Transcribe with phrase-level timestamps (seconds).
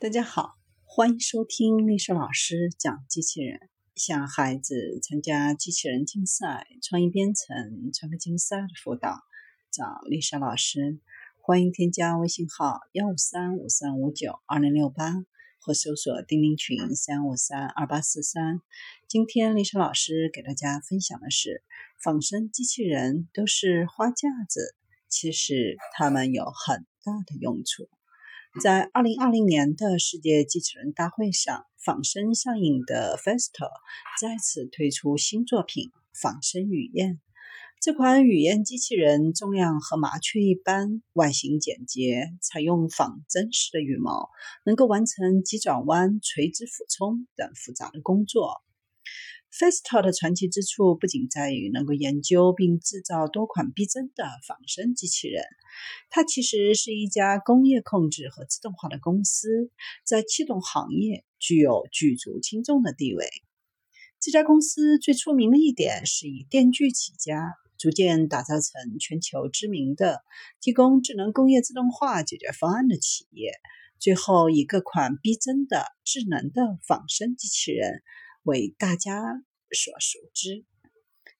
[0.00, 3.68] 大家好，欢迎收听丽莎老师讲机器人。
[3.94, 9.20] 想孩子参加机器人竞赛、创意编程、创客竞赛的辅导，
[9.70, 10.98] 找丽莎老师。
[11.42, 15.12] 欢迎添加微信号幺五三五三五九二零六八，
[15.60, 18.62] 或搜索钉钉群三五三二八四三。
[19.06, 21.62] 今天丽莎老师给大家分享的是，
[22.02, 24.74] 仿生机器人都是花架子，
[25.10, 27.90] 其实它们有很大的用处。
[28.58, 33.70] 在二零二零年的世界机器人大会上，仿生上映的 Festo
[34.20, 37.20] 再次推出新作品——仿生雨燕。
[37.80, 44.30] 这款雨燕机器人重量和麻雀一般，外形简洁，采用仿真实的羽毛，
[44.64, 48.64] 能够完成急转弯、垂直俯冲等复杂的工作。
[49.52, 55.42] Festo 的传奇之处不仅在于能够研究并制造多款逼真的仿生机器人，
[56.08, 59.70] 它其实是一家工业控制和自动化的公司，
[60.04, 63.26] 在气动行业具有举足轻重的地位。
[64.20, 70.20] 这家公司最出名的一点是以电锯起家，逐渐打造成全球知名的
[70.60, 73.50] 提供智能工业自动化解决方案的企业，
[73.98, 78.02] 最后以各款逼真的智能的仿生机器人。
[78.42, 79.20] 为大家
[79.70, 80.64] 所熟知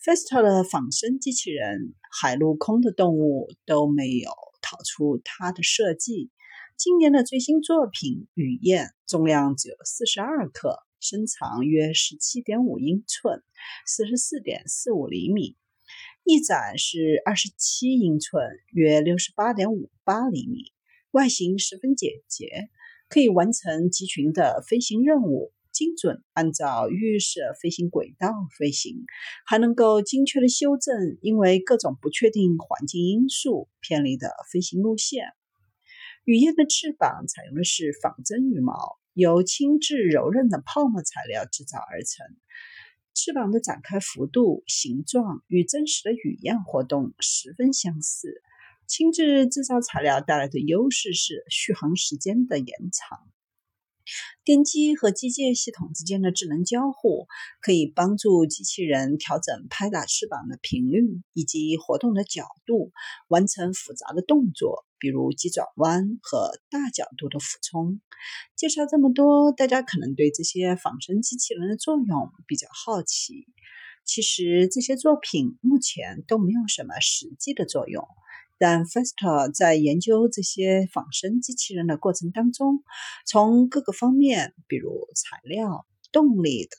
[0.00, 4.30] ，Festo 的仿生机器人，海陆空的动物都没有
[4.62, 6.30] 逃出它的设计。
[6.76, 13.42] 今年的最新作品雨燕，重量只有四十二克，身长约十七点五英寸，
[13.86, 15.56] 四十四点四五厘米，
[16.22, 20.72] 翼展是二十七英寸，约六十八点五八厘米，
[21.10, 22.68] 外形十分简洁，
[23.08, 25.52] 可以完成集群的飞行任务。
[25.74, 29.04] 精准按照预设飞行轨道飞行，
[29.44, 35.26] 还能够精确的修正因为各种不确定环境因素偏离的飞行路线。
[36.24, 42.24] 雨燕的翅膀采用的是仿真羽毛，由轻质柔韧的泡沫材料制造而成。
[43.14, 48.40] 翅膀的展开幅度、形状与真实的雨燕活动十分相似。
[48.86, 53.18] 轻质制造材料带来的优势是续航时间的延长。
[54.44, 57.26] 电机和机械系统之间的智能交互，
[57.60, 62.92] 可以帮助机器人调整拍打翅膀的频率以及活动的角度，
[63.28, 68.00] 完成复杂的动作，比如急转弯和大角度的俯冲。
[68.56, 73.46] 介绍这么多，大家可能对这些仿生机器人的作用比较好奇。
[74.04, 78.06] 其实这些作品目前都没有什么实际的作用。
[78.58, 82.84] 但 Festo 在研究这些仿生机器人的过程当中，
[83.26, 86.78] 从各个方面，比如材料、动力等，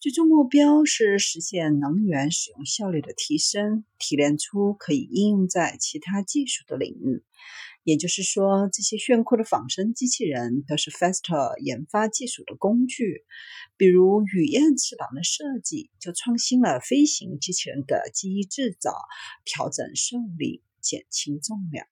[0.00, 7.22] 最终目标是实现能源使用效率的提升，提炼出可以应用在其他技术的领域。
[7.82, 13.24] 也就是说，这些炫酷的仿生机器人都是 Festo 研发技术的工具。
[13.76, 18.94] 比如雨燕翅膀的设计，就创新了飞行机器人的机翼制造，
[19.44, 20.62] 调整受力。
[20.84, 21.86] 减轻重量。